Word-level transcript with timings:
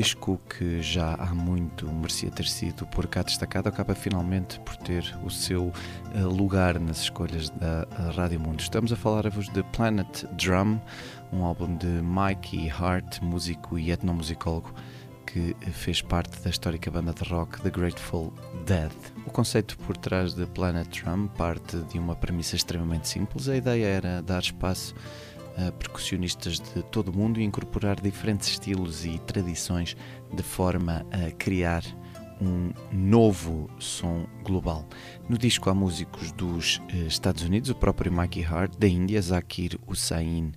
disco 0.00 0.40
que 0.48 0.80
já 0.80 1.14
há 1.16 1.34
muito 1.34 1.86
merecia 1.92 2.30
ter 2.30 2.46
sido 2.46 2.86
por 2.86 3.06
cá 3.06 3.22
destacado, 3.22 3.68
acaba 3.68 3.94
finalmente 3.94 4.58
por 4.60 4.74
ter 4.76 5.04
o 5.22 5.28
seu 5.28 5.64
uh, 5.64 6.26
lugar 6.26 6.80
nas 6.80 7.02
escolhas 7.02 7.50
da 7.50 7.86
uh, 7.86 8.16
Rádio 8.16 8.40
Mundo. 8.40 8.60
Estamos 8.60 8.94
a 8.94 8.96
falar-vos 8.96 9.50
de 9.50 9.62
Planet 9.64 10.24
Drum, 10.32 10.80
um 11.30 11.44
álbum 11.44 11.76
de 11.76 11.86
Mikey 11.86 12.70
Hart, 12.70 13.20
músico 13.20 13.78
e 13.78 13.90
etnomusicólogo 13.90 14.72
que 15.26 15.54
fez 15.70 16.00
parte 16.00 16.40
da 16.42 16.48
histórica 16.48 16.90
banda 16.90 17.12
de 17.12 17.22
rock 17.28 17.60
The 17.60 17.70
Grateful 17.70 18.32
Dead. 18.64 18.90
O 19.26 19.30
conceito 19.30 19.76
por 19.80 19.98
trás 19.98 20.32
de 20.32 20.46
Planet 20.46 20.88
Drum 20.88 21.28
parte 21.28 21.76
de 21.76 21.98
uma 21.98 22.16
premissa 22.16 22.56
extremamente 22.56 23.06
simples. 23.06 23.50
A 23.50 23.56
ideia 23.56 23.86
era 23.86 24.22
dar 24.22 24.40
espaço 24.40 24.94
percussionistas 25.78 26.58
de 26.60 26.82
todo 26.84 27.08
o 27.08 27.16
mundo 27.16 27.40
e 27.40 27.44
incorporar 27.44 28.00
diferentes 28.00 28.48
estilos 28.48 29.04
e 29.04 29.18
tradições 29.20 29.96
de 30.32 30.42
forma 30.42 31.04
a 31.10 31.30
criar 31.32 31.82
um 32.40 32.72
novo 32.90 33.70
som 33.78 34.26
global. 34.42 34.88
No 35.28 35.36
disco 35.36 35.68
há 35.68 35.74
músicos 35.74 36.32
dos 36.32 36.80
eh, 36.88 37.06
Estados 37.06 37.42
Unidos, 37.42 37.70
o 37.70 37.74
próprio 37.74 38.12
Mikey 38.12 38.44
Hart, 38.44 38.76
da 38.78 38.88
Índia, 38.88 39.20
Zakir 39.20 39.78
Hussain 39.86 40.52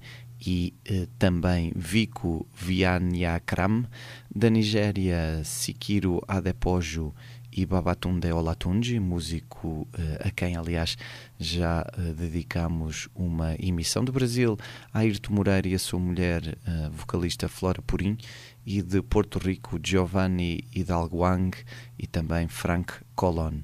e 0.45 0.73
eh, 0.85 1.07
também 1.19 1.71
Vico 1.75 2.47
Vianyakram, 2.53 3.85
da 4.33 4.49
Nigéria, 4.49 5.41
Sikiru 5.43 6.21
Adepojo 6.27 7.13
e 7.55 7.65
Babatunde 7.65 8.31
Olatunji, 8.31 8.99
músico 8.99 9.67
uh, 9.67 9.87
a 10.27 10.31
quem, 10.31 10.55
aliás, 10.55 10.97
já 11.39 11.85
uh, 11.97 12.13
dedicamos 12.13 13.07
uma 13.13 13.55
emissão 13.59 14.03
do 14.03 14.11
Brasil, 14.11 14.57
Ayrton 14.93 15.33
Moreira 15.33 15.67
e 15.67 15.75
a 15.75 15.79
sua 15.79 15.99
mulher, 15.99 16.57
uh, 16.67 16.91
vocalista 16.91 17.47
Flora 17.47 17.81
Purim, 17.81 18.17
e 18.65 18.81
de 18.81 19.01
Porto 19.01 19.39
Rico, 19.39 19.79
Giovanni 19.83 20.63
Hidalguang 20.73 21.51
e 21.99 22.07
também 22.07 22.47
Frank 22.47 22.93
Colon. 23.15 23.59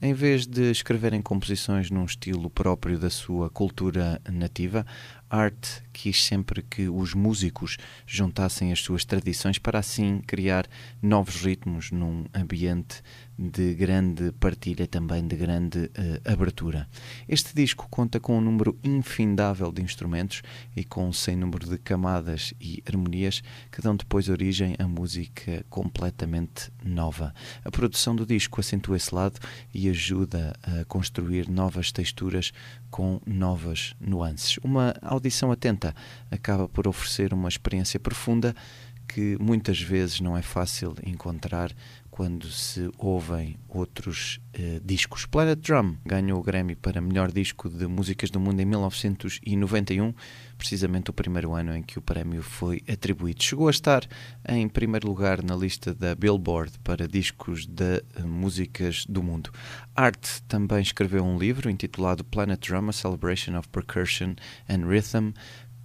Em 0.00 0.12
vez 0.12 0.46
de 0.46 0.70
escreverem 0.70 1.20
composições 1.22 1.90
num 1.90 2.04
estilo 2.04 2.50
próprio 2.50 2.98
da 2.98 3.10
sua 3.10 3.50
cultura 3.50 4.20
nativa, 4.30 4.86
Art 5.34 5.82
quis 5.92 6.24
sempre 6.24 6.62
que 6.62 6.88
os 6.88 7.12
músicos 7.12 7.76
juntassem 8.06 8.72
as 8.72 8.80
suas 8.80 9.04
tradições 9.04 9.58
para 9.58 9.78
assim 9.78 10.20
criar 10.26 10.66
novos 11.02 11.36
ritmos 11.42 11.90
num 11.90 12.24
ambiente 12.32 13.02
de 13.36 13.74
grande 13.74 14.30
partilha, 14.32 14.86
também 14.86 15.26
de 15.26 15.34
grande 15.34 15.78
uh, 15.78 16.32
abertura. 16.32 16.88
Este 17.28 17.54
disco 17.54 17.88
conta 17.90 18.20
com 18.20 18.38
um 18.38 18.40
número 18.40 18.78
infindável 18.84 19.72
de 19.72 19.82
instrumentos 19.82 20.42
e 20.76 20.84
com 20.84 21.08
um 21.08 21.12
sem 21.12 21.36
número 21.36 21.68
de 21.68 21.78
camadas 21.78 22.54
e 22.60 22.82
harmonias 22.86 23.42
que 23.72 23.82
dão 23.82 23.96
depois 23.96 24.28
origem 24.28 24.76
a 24.78 24.86
música 24.86 25.64
completamente 25.68 26.70
nova. 26.84 27.34
A 27.64 27.70
produção 27.70 28.14
do 28.14 28.24
disco 28.24 28.60
acentua 28.60 28.96
esse 28.96 29.12
lado 29.12 29.40
e 29.72 29.88
ajuda 29.88 30.52
a 30.62 30.84
construir 30.84 31.48
novas 31.48 31.90
texturas 31.90 32.52
com 32.90 33.20
novas 33.26 33.96
nuances. 34.00 34.58
Uma 34.62 34.94
audição 35.24 35.50
atenta 35.50 35.94
acaba 36.30 36.68
por 36.68 36.86
oferecer 36.86 37.32
uma 37.32 37.48
experiência 37.48 37.98
profunda 37.98 38.54
que 39.08 39.36
muitas 39.40 39.80
vezes 39.80 40.20
não 40.20 40.36
é 40.36 40.42
fácil 40.42 40.94
encontrar 41.04 41.72
quando 42.14 42.48
se 42.48 42.88
ouvem 42.96 43.56
outros 43.68 44.38
uh, 44.56 44.80
discos. 44.84 45.26
Planet 45.26 45.58
Drum 45.58 45.96
ganhou 46.06 46.38
o 46.38 46.42
Grammy 46.44 46.76
para 46.76 47.00
melhor 47.00 47.32
disco 47.32 47.68
de 47.68 47.88
músicas 47.88 48.30
do 48.30 48.38
mundo 48.38 48.60
em 48.60 48.64
1991, 48.64 50.14
precisamente 50.56 51.10
o 51.10 51.12
primeiro 51.12 51.54
ano 51.54 51.74
em 51.74 51.82
que 51.82 51.98
o 51.98 52.02
prémio 52.02 52.40
foi 52.40 52.80
atribuído. 52.88 53.42
Chegou 53.42 53.66
a 53.66 53.72
estar 53.72 54.06
em 54.48 54.68
primeiro 54.68 55.08
lugar 55.08 55.42
na 55.42 55.56
lista 55.56 55.92
da 55.92 56.14
Billboard 56.14 56.78
para 56.84 57.08
discos 57.08 57.66
de 57.66 58.04
uh, 58.16 58.24
músicas 58.24 59.04
do 59.08 59.20
mundo. 59.20 59.50
Art 59.96 60.24
também 60.46 60.82
escreveu 60.82 61.24
um 61.24 61.36
livro 61.36 61.68
intitulado 61.68 62.22
Planet 62.22 62.64
Drum: 62.64 62.90
A 62.90 62.92
Celebration 62.92 63.58
of 63.58 63.68
Percussion 63.70 64.36
and 64.68 64.86
Rhythm 64.86 65.32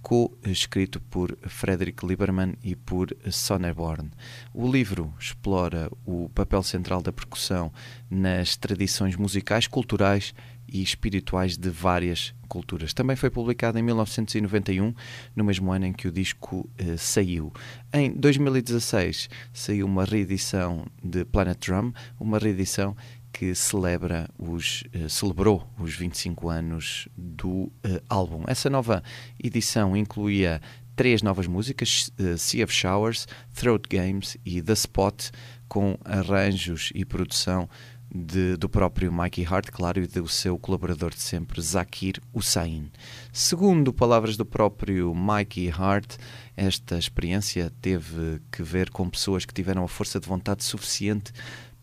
co-escrito 0.02 1.00
por 1.00 1.36
Frederick 1.46 2.04
Lieberman 2.04 2.54
e 2.62 2.74
por 2.74 3.14
Sonneborn. 3.30 4.10
O 4.52 4.70
livro 4.70 5.12
explora 5.18 5.90
o 6.04 6.28
papel 6.30 6.62
central 6.62 7.02
da 7.02 7.12
percussão 7.12 7.72
nas 8.10 8.56
tradições 8.56 9.16
musicais, 9.16 9.66
culturais 9.66 10.34
e 10.72 10.82
espirituais 10.82 11.56
de 11.56 11.68
várias 11.68 12.32
culturas. 12.48 12.94
Também 12.94 13.16
foi 13.16 13.30
publicado 13.30 13.78
em 13.78 13.82
1991, 13.82 14.94
no 15.34 15.44
mesmo 15.44 15.72
ano 15.72 15.86
em 15.86 15.92
que 15.92 16.08
o 16.08 16.12
disco 16.12 16.68
eh, 16.78 16.96
saiu. 16.96 17.52
Em 17.92 18.12
2016 18.12 19.28
saiu 19.52 19.86
uma 19.86 20.04
reedição 20.04 20.86
de 21.02 21.24
Planet 21.24 21.58
Drum, 21.66 21.92
uma 22.18 22.38
reedição 22.38 22.96
que 23.40 23.54
celebra 23.54 24.28
os, 24.38 24.84
uh, 24.94 25.08
celebrou 25.08 25.66
os 25.78 25.94
25 25.94 26.50
anos 26.50 27.08
do 27.16 27.48
uh, 27.48 27.72
álbum. 28.06 28.44
Essa 28.46 28.68
nova 28.68 29.02
edição 29.42 29.96
incluía 29.96 30.60
três 30.94 31.22
novas 31.22 31.46
músicas: 31.46 32.12
uh, 32.20 32.36
Sea 32.36 32.62
of 32.62 32.74
Showers, 32.74 33.26
Throat 33.54 33.88
Games 33.88 34.36
e 34.44 34.60
The 34.60 34.74
Spot, 34.74 35.30
com 35.68 35.96
arranjos 36.04 36.92
e 36.94 37.02
produção 37.02 37.66
de, 38.14 38.58
do 38.58 38.68
próprio 38.68 39.10
Mikey 39.10 39.46
Hart, 39.46 39.70
claro, 39.70 40.02
e 40.02 40.06
do 40.06 40.28
seu 40.28 40.58
colaborador 40.58 41.08
de 41.08 41.22
sempre, 41.22 41.62
Zakir 41.62 42.20
Hussain. 42.34 42.90
Segundo 43.32 43.90
palavras 43.90 44.36
do 44.36 44.44
próprio 44.44 45.14
Mikey 45.14 45.70
Hart, 45.70 46.16
esta 46.54 46.98
experiência 46.98 47.72
teve 47.80 48.42
que 48.52 48.62
ver 48.62 48.90
com 48.90 49.08
pessoas 49.08 49.46
que 49.46 49.54
tiveram 49.54 49.82
a 49.82 49.88
força 49.88 50.20
de 50.20 50.28
vontade 50.28 50.62
suficiente 50.62 51.32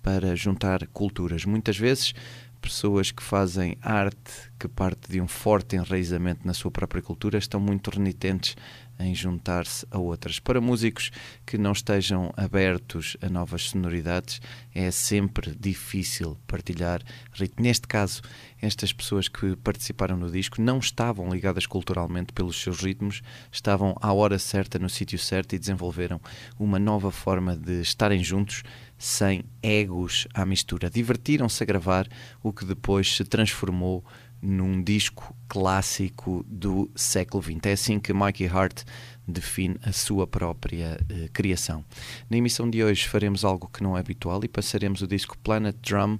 para 0.07 0.33
juntar 0.37 0.87
culturas. 0.87 1.43
Muitas 1.43 1.77
vezes, 1.77 2.13
pessoas 2.61 3.11
que 3.11 3.21
fazem 3.21 3.77
arte 3.81 4.47
que 4.57 4.67
parte 4.67 5.11
de 5.11 5.21
um 5.21 5.27
forte 5.27 5.75
enraizamento 5.75 6.47
na 6.47 6.53
sua 6.53 6.71
própria 6.71 7.01
cultura 7.01 7.37
estão 7.37 7.59
muito 7.59 7.91
renitentes 7.91 8.55
em 8.99 9.13
juntar-se 9.13 9.85
a 9.91 9.99
outras. 9.99 10.39
Para 10.39 10.59
músicos 10.59 11.11
que 11.45 11.57
não 11.57 11.71
estejam 11.71 12.33
abertos 12.35 13.15
a 13.21 13.29
novas 13.29 13.69
sonoridades, 13.69 14.41
é 14.73 14.89
sempre 14.89 15.55
difícil 15.55 16.35
partilhar 16.47 17.01
ritmo. 17.33 17.63
Neste 17.63 17.87
caso, 17.87 18.21
estas 18.59 18.91
pessoas 18.91 19.27
que 19.27 19.55
participaram 19.57 20.17
no 20.17 20.31
disco 20.31 20.59
não 20.59 20.79
estavam 20.79 21.29
ligadas 21.29 21.67
culturalmente 21.67 22.33
pelos 22.33 22.59
seus 22.59 22.81
ritmos, 22.81 23.21
estavam 23.51 23.95
à 24.01 24.11
hora 24.11 24.39
certa, 24.39 24.79
no 24.79 24.89
sítio 24.89 25.19
certo 25.19 25.53
e 25.53 25.59
desenvolveram 25.59 26.19
uma 26.57 26.79
nova 26.79 27.11
forma 27.11 27.55
de 27.55 27.81
estarem 27.81 28.23
juntos 28.23 28.63
sem 28.97 29.43
egos 29.61 30.27
à 30.33 30.45
mistura. 30.45 30.89
Divertiram-se 30.89 31.61
a 31.61 31.65
gravar 31.65 32.07
o 32.41 32.51
que 32.51 32.65
depois 32.65 33.15
se 33.15 33.23
transformou 33.23 34.03
num 34.41 34.81
disco 34.81 35.35
clássico 35.47 36.45
do 36.47 36.89
século 36.95 37.41
XX. 37.41 37.65
É 37.65 37.71
assim 37.71 37.99
que 37.99 38.13
Mikey 38.13 38.47
Hart 38.47 38.83
define 39.27 39.77
a 39.83 39.91
sua 39.91 40.25
própria 40.25 40.97
uh, 41.01 41.31
criação. 41.33 41.83
Na 42.29 42.37
emissão 42.37 42.69
de 42.69 42.83
hoje 42.83 43.07
faremos 43.07 43.43
algo 43.43 43.67
que 43.67 43.83
não 43.83 43.97
é 43.97 43.99
habitual 43.99 44.39
e 44.43 44.47
passaremos 44.47 45.01
o 45.01 45.07
disco 45.07 45.37
Planet 45.39 45.75
Drum 45.81 46.17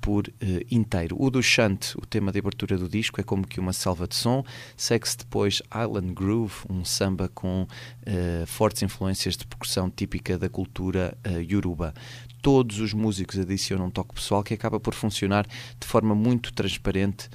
por 0.00 0.26
uh, 0.26 0.32
inteiro. 0.70 1.16
O 1.18 1.30
do 1.30 1.42
Shunt, 1.42 1.94
o 1.96 2.06
tema 2.06 2.32
de 2.32 2.38
abertura 2.38 2.76
do 2.78 2.88
disco, 2.88 3.20
é 3.20 3.24
como 3.24 3.46
que 3.46 3.60
uma 3.60 3.72
selva 3.72 4.08
de 4.08 4.14
som. 4.14 4.44
Segue-se 4.76 5.18
depois 5.18 5.62
Island 5.74 6.14
Groove, 6.14 6.54
um 6.68 6.84
samba 6.84 7.28
com 7.28 7.62
uh, 7.62 8.46
fortes 8.46 8.82
influências 8.82 9.36
de 9.36 9.46
percussão 9.46 9.90
típica 9.90 10.38
da 10.38 10.48
cultura 10.48 11.16
uh, 11.26 11.40
yoruba. 11.40 11.94
Todos 12.42 12.80
os 12.80 12.94
músicos 12.94 13.38
adicionam 13.38 13.86
um 13.86 13.90
toque 13.90 14.14
pessoal 14.14 14.42
que 14.42 14.54
acaba 14.54 14.80
por 14.80 14.94
funcionar 14.94 15.46
de 15.78 15.86
forma 15.86 16.14
muito 16.14 16.52
transparente 16.54 17.28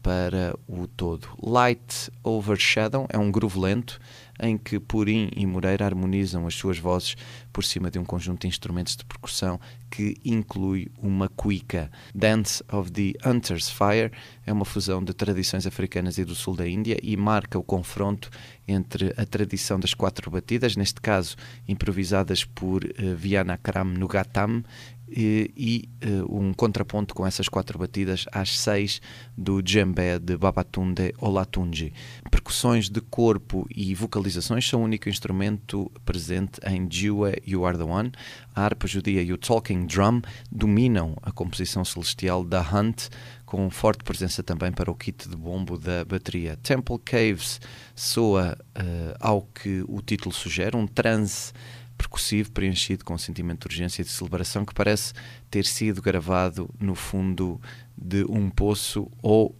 para 0.00 0.56
o 0.66 0.86
todo. 0.86 1.28
Light 1.42 2.08
Overshadow 2.22 3.06
é 3.10 3.18
um 3.18 3.30
groove 3.32 3.58
lento 3.58 4.00
em 4.40 4.56
que 4.56 4.78
Purim 4.78 5.30
e 5.34 5.46
Moreira 5.46 5.84
harmonizam 5.84 6.46
as 6.46 6.54
suas 6.54 6.78
vozes 6.78 7.16
por 7.52 7.64
cima 7.64 7.90
de 7.90 7.98
um 7.98 8.04
conjunto 8.04 8.42
de 8.42 8.48
instrumentos 8.48 8.96
de 8.96 9.04
percussão 9.04 9.58
que 9.90 10.16
inclui 10.24 10.90
uma 10.98 11.28
cuica. 11.28 11.90
Dance 12.14 12.62
of 12.70 12.90
the 12.92 13.14
Hunter's 13.28 13.68
Fire 13.68 14.12
é 14.46 14.52
uma 14.52 14.64
fusão 14.64 15.02
de 15.02 15.12
tradições 15.12 15.66
africanas 15.66 16.18
e 16.18 16.24
do 16.24 16.34
sul 16.34 16.54
da 16.54 16.68
Índia 16.68 16.98
e 17.02 17.16
marca 17.16 17.58
o 17.58 17.62
confronto 17.62 18.30
entre 18.66 19.14
a 19.16 19.24
tradição 19.24 19.80
das 19.80 19.94
quatro 19.94 20.30
batidas, 20.30 20.76
neste 20.76 21.00
caso 21.00 21.36
improvisadas 21.66 22.44
por 22.44 22.84
uh, 22.84 23.16
Vianakram 23.16 23.84
Nugatam, 23.84 24.62
e, 25.10 25.50
e 25.56 25.88
uh, 26.06 26.38
um 26.38 26.52
contraponto 26.52 27.14
com 27.14 27.26
essas 27.26 27.48
quatro 27.48 27.78
batidas 27.78 28.24
às 28.32 28.58
seis 28.58 29.00
do 29.36 29.62
djembe 29.62 30.18
de 30.20 30.36
Babatunde 30.36 31.14
Olatunji. 31.18 31.92
Percussões 32.30 32.88
de 32.88 33.00
corpo 33.00 33.66
e 33.74 33.94
vocalizações 33.94 34.68
são 34.68 34.80
o 34.80 34.84
único 34.84 35.08
instrumento 35.08 35.90
presente 36.04 36.60
em 36.66 36.86
Jiwa 36.90 37.32
You 37.46 37.64
Are 37.66 37.76
The 37.76 37.84
One. 37.84 38.12
A 38.54 38.64
harpa 38.64 38.86
judia 38.86 39.22
e 39.22 39.32
o 39.32 39.38
talking 39.38 39.86
drum 39.86 40.20
dominam 40.50 41.16
a 41.22 41.32
composição 41.32 41.84
celestial 41.84 42.44
da 42.44 42.60
Hunt, 42.60 43.08
com 43.46 43.70
forte 43.70 44.04
presença 44.04 44.42
também 44.42 44.70
para 44.70 44.90
o 44.90 44.94
kit 44.94 45.28
de 45.28 45.36
bombo 45.36 45.78
da 45.78 46.04
bateria. 46.04 46.56
Temple 46.56 46.98
Caves 46.98 47.60
soa 47.94 48.58
uh, 48.76 49.16
ao 49.18 49.42
que 49.42 49.82
o 49.88 50.02
título 50.02 50.34
sugere, 50.34 50.76
um 50.76 50.86
transe 50.86 51.52
percussivo 51.98 52.52
preenchido 52.52 53.04
com 53.04 53.14
um 53.14 53.18
sentimento 53.18 53.68
de 53.68 53.74
urgência 53.74 54.02
e 54.02 54.04
de 54.04 54.10
celebração 54.10 54.64
que 54.64 54.72
parece 54.72 55.12
ter 55.50 55.66
sido 55.66 56.00
gravado 56.00 56.70
no 56.80 56.94
fundo 56.94 57.60
de 57.96 58.24
um 58.24 58.48
poço 58.48 59.10
ou 59.20 59.54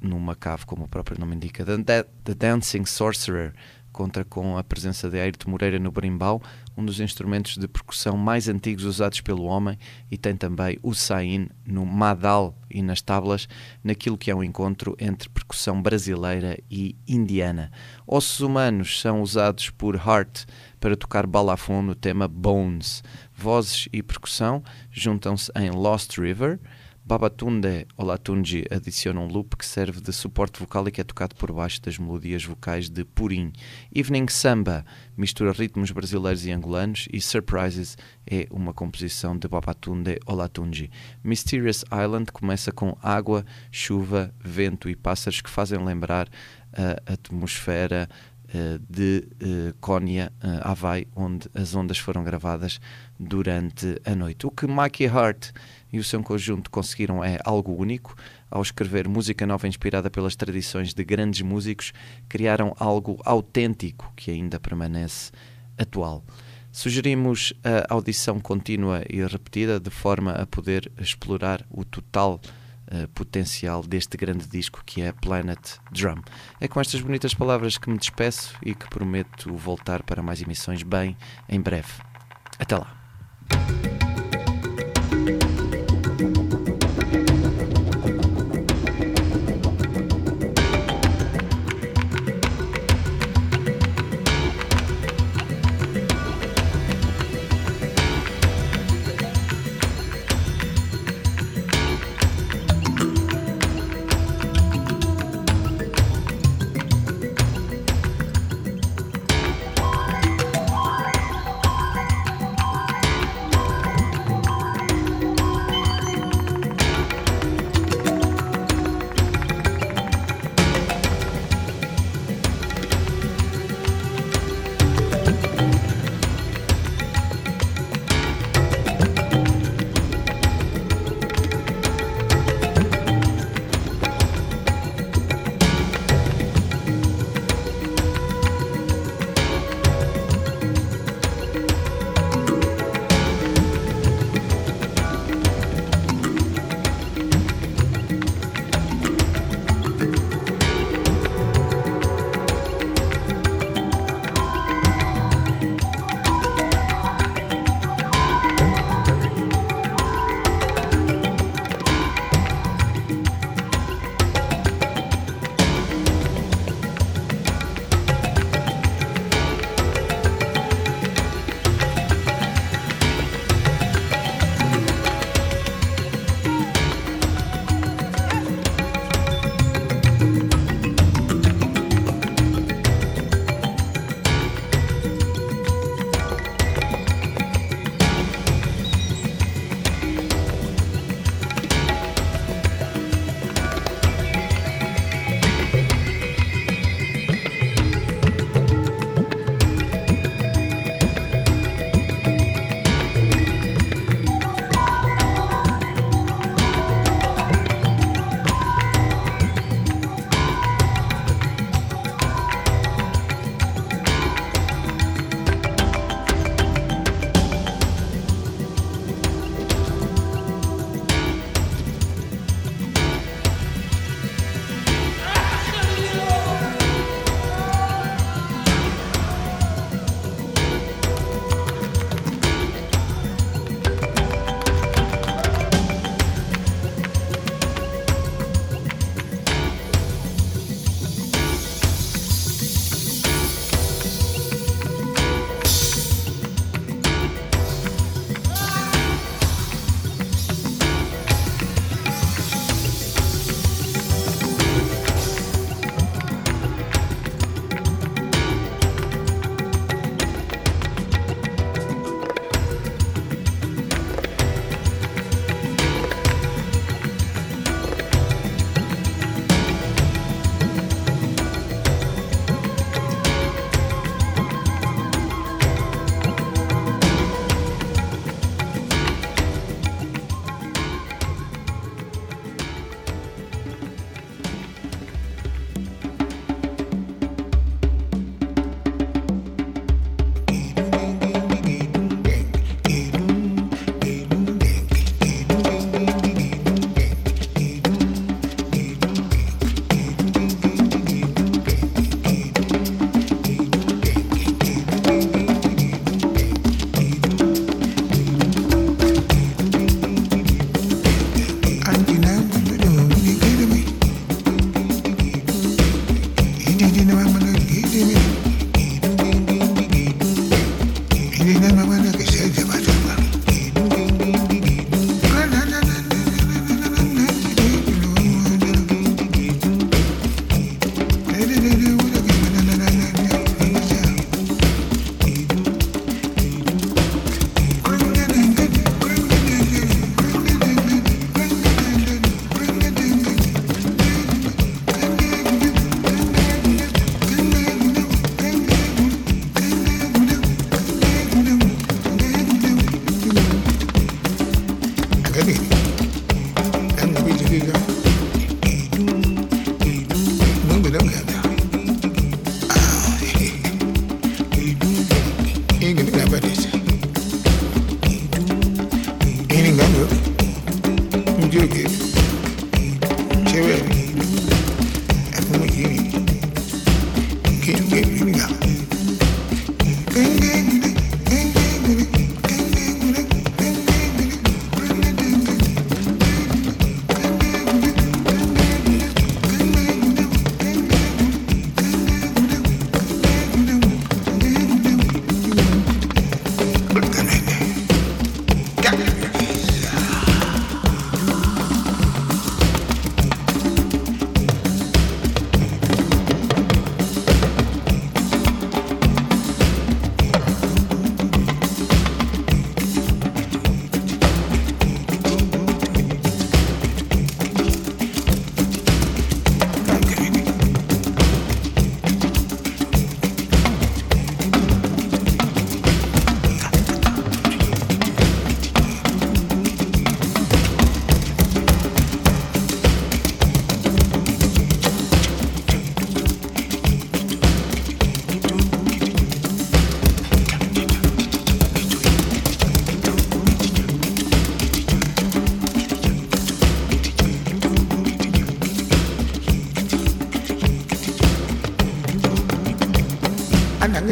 numa 0.00 0.36
cave, 0.36 0.64
como 0.64 0.84
o 0.84 0.88
próprio 0.88 1.18
nome 1.18 1.34
indica. 1.34 1.64
The, 1.64 2.04
The 2.24 2.34
Dancing 2.34 2.84
Sorcerer 2.84 3.54
contra 3.92 4.24
com 4.24 4.56
a 4.56 4.64
presença 4.64 5.08
de 5.08 5.18
Ayrton 5.18 5.50
Moreira 5.50 5.78
no 5.78 5.90
berimbau, 5.90 6.42
um 6.76 6.84
dos 6.84 7.00
instrumentos 7.00 7.56
de 7.56 7.68
percussão 7.68 8.16
mais 8.16 8.48
antigos 8.48 8.84
usados 8.84 9.20
pelo 9.20 9.44
homem, 9.44 9.78
e 10.10 10.16
tem 10.16 10.36
também 10.36 10.78
o 10.82 10.94
sain 10.94 11.48
no 11.66 11.84
madal 11.84 12.56
e 12.70 12.82
nas 12.82 13.02
tablas, 13.02 13.48
naquilo 13.82 14.16
que 14.16 14.30
é 14.30 14.34
um 14.34 14.42
encontro 14.42 14.96
entre 14.98 15.28
percussão 15.28 15.80
brasileira 15.80 16.58
e 16.70 16.96
indiana. 17.06 17.70
Ossos 18.06 18.40
humanos 18.40 19.00
são 19.00 19.22
usados 19.22 19.70
por 19.70 19.96
Hart 19.96 20.44
para 20.78 20.96
tocar 20.96 21.26
balafon 21.26 21.82
no 21.82 21.94
tema 21.94 22.26
Bones. 22.26 23.02
Vozes 23.36 23.88
e 23.92 24.02
percussão 24.02 24.62
juntam-se 24.90 25.50
em 25.56 25.70
Lost 25.70 26.18
River, 26.18 26.58
Babatunde 27.10 27.88
Olatunji 27.96 28.64
adiciona 28.70 29.18
um 29.18 29.26
loop 29.26 29.56
que 29.56 29.66
serve 29.66 30.00
de 30.00 30.12
suporte 30.12 30.60
vocal 30.60 30.86
e 30.86 30.92
que 30.92 31.00
é 31.00 31.04
tocado 31.04 31.34
por 31.34 31.50
baixo 31.50 31.82
das 31.82 31.98
melodias 31.98 32.44
vocais 32.44 32.88
de 32.88 33.04
Purim. 33.04 33.52
Evening 33.92 34.28
Samba 34.28 34.84
mistura 35.16 35.50
ritmos 35.50 35.90
brasileiros 35.90 36.46
e 36.46 36.52
angolanos 36.52 37.08
e 37.12 37.20
Surprises 37.20 37.98
é 38.24 38.46
uma 38.48 38.72
composição 38.72 39.36
de 39.36 39.48
Babatunde 39.48 40.20
Olatunji. 40.24 40.88
Mysterious 41.24 41.84
Island 41.92 42.30
começa 42.30 42.70
com 42.70 42.96
água, 43.02 43.44
chuva, 43.72 44.32
vento 44.38 44.88
e 44.88 44.94
pássaros 44.94 45.40
que 45.40 45.50
fazem 45.50 45.84
lembrar 45.84 46.28
a 46.72 47.12
atmosfera 47.12 48.08
de 48.88 49.28
uh, 49.42 49.74
Konya, 49.80 50.32
uh, 50.42 50.68
Havaí, 50.68 51.06
onde 51.14 51.48
as 51.54 51.74
ondas 51.74 51.98
foram 51.98 52.24
gravadas 52.24 52.80
durante 53.18 54.00
a 54.04 54.14
noite. 54.14 54.46
O 54.46 54.50
que 54.50 54.66
Mikey 54.66 55.06
Hart 55.06 55.50
e 55.92 55.98
o 55.98 56.04
seu 56.04 56.22
conjunto 56.22 56.70
conseguiram 56.70 57.22
é 57.22 57.38
algo 57.44 57.74
único. 57.74 58.14
Ao 58.50 58.60
escrever 58.60 59.08
música 59.08 59.46
nova 59.46 59.68
inspirada 59.68 60.10
pelas 60.10 60.34
tradições 60.34 60.92
de 60.92 61.04
grandes 61.04 61.42
músicos, 61.42 61.92
criaram 62.28 62.74
algo 62.78 63.20
autêntico 63.24 64.12
que 64.16 64.30
ainda 64.30 64.58
permanece 64.58 65.30
atual. 65.78 66.24
Sugerimos 66.72 67.52
a 67.64 67.92
audição 67.92 68.38
contínua 68.38 69.02
e 69.08 69.20
repetida 69.24 69.80
de 69.80 69.90
forma 69.90 70.32
a 70.32 70.46
poder 70.46 70.90
explorar 71.00 71.66
o 71.68 71.84
total 71.84 72.40
uh, 72.90 73.08
potencial 73.08 73.82
deste 73.82 74.16
grande 74.16 74.46
disco 74.46 74.82
que 74.84 75.02
é 75.02 75.12
Planet 75.12 75.78
Drum. 75.90 76.20
É 76.60 76.68
com 76.68 76.80
estas 76.80 77.00
bonitas 77.00 77.34
palavras 77.34 77.78
que 77.78 77.90
me 77.90 77.98
despeço 77.98 78.56
e 78.62 78.74
que 78.74 78.88
prometo 78.88 79.54
voltar 79.54 80.02
para 80.02 80.22
mais 80.22 80.42
emissões 80.42 80.82
bem 80.82 81.16
em 81.48 81.60
breve. 81.60 81.92
Até 82.58 82.76
lá! 82.76 82.96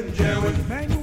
and 0.00 0.14
Joey. 0.14 0.99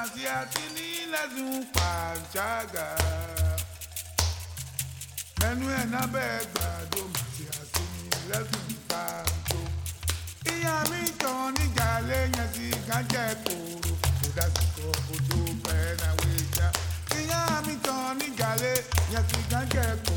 Masiatinila 0.00 1.22
zumpa 1.36 2.16
shaga. 2.32 2.86
Menu 5.40 5.66
ena 5.82 6.06
bega 6.14 6.68
do 6.90 7.02
masiatinila 7.14 8.38
zumpa 8.50 9.02
jo. 9.50 9.60
Ìyá 10.52 10.74
mi 10.90 11.02
ton 11.20 11.52
ni 11.58 11.66
jale 11.76 12.18
nyasi 12.34 12.66
kanje 12.88 13.24
kuru. 13.44 13.92
Kuda 14.22 14.46
siko 14.56 14.88
budu 15.06 15.40
pena 15.64 16.08
wita. 16.20 16.66
Ìyá 17.18 17.60
mi 17.66 17.76
ton 17.84 18.16
ni 18.18 18.28
jale 18.38 18.72
nyasi 19.12 19.38
kanje 19.50 19.84
kuru. 20.06 20.09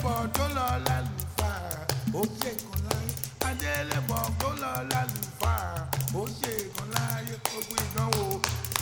Adélébọ̀ 0.00 0.28
tó 0.36 0.44
lọ 0.56 0.66
lálùfáà 0.86 1.60
ó 2.14 2.22
ṣègùn 2.40 2.80
láyé. 2.88 3.12
Adélébọ̀ 3.48 4.22
tó 4.40 4.48
lọ 4.62 4.72
lálùfáà 4.90 5.86
ó 6.14 6.22
ṣègùn 6.40 6.88
láyé. 6.94 7.34
Gbogbo 7.44 7.74
ìdánwò 7.84 8.24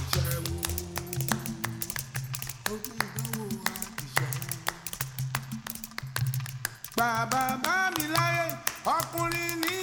ìṣẹ̀wò 0.01 0.57
gbogbo 2.65 2.91
ìdánwò 3.05 3.45
ìṣẹ̀wò 4.05 4.43
bàbá 6.97 7.43
bá 7.65 7.77
mi 7.97 8.05
láyé 8.17 8.45
ọkùnrin 8.97 9.55
ní 9.63 9.78